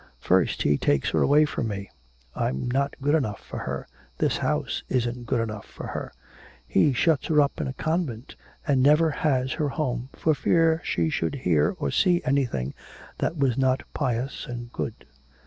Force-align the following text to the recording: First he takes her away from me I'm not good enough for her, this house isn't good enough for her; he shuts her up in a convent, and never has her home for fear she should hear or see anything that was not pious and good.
First 0.19 0.63
he 0.63 0.79
takes 0.79 1.11
her 1.11 1.21
away 1.21 1.45
from 1.45 1.67
me 1.67 1.91
I'm 2.35 2.67
not 2.71 2.95
good 3.03 3.13
enough 3.13 3.39
for 3.39 3.59
her, 3.59 3.85
this 4.17 4.37
house 4.37 4.81
isn't 4.89 5.27
good 5.27 5.39
enough 5.39 5.65
for 5.67 5.85
her; 5.85 6.11
he 6.67 6.91
shuts 6.91 7.27
her 7.27 7.39
up 7.39 7.61
in 7.61 7.67
a 7.67 7.73
convent, 7.73 8.35
and 8.65 8.81
never 8.81 9.11
has 9.11 9.51
her 9.51 9.69
home 9.69 10.09
for 10.13 10.33
fear 10.33 10.81
she 10.83 11.11
should 11.11 11.35
hear 11.45 11.75
or 11.77 11.91
see 11.91 12.19
anything 12.25 12.73
that 13.19 13.37
was 13.37 13.59
not 13.59 13.83
pious 13.93 14.47
and 14.47 14.73
good. 14.73 15.05